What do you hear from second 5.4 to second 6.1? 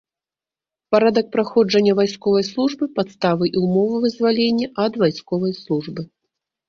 службы.